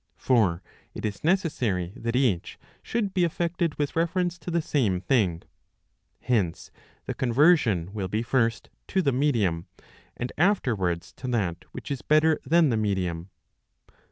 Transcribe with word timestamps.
For 0.17 0.63
it 0.95 1.05
is 1.05 1.23
necessary 1.23 1.93
that 1.95 2.15
each 2.15 2.57
should 2.81 3.13
be 3.13 3.23
effected 3.23 3.75
with 3.77 3.95
reference 3.95 4.39
to 4.39 4.49
the 4.49 4.59
same 4.59 4.99
thing. 4.99 5.43
Hence 6.21 6.71
the 7.05 7.13
conversion 7.13 7.93
will 7.93 8.07
be 8.07 8.23
first 8.23 8.71
to 8.87 9.03
the 9.03 9.11
medium, 9.11 9.67
and 10.17 10.31
afterwards 10.39 11.13
to 11.17 11.27
that 11.27 11.65
which 11.71 11.91
is 11.91 12.01
better 12.01 12.39
than 12.43 12.69
the 12.69 12.77
medium. 12.77 13.29